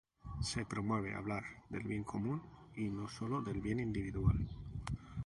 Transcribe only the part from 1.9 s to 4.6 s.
común y no sólo del bien individual.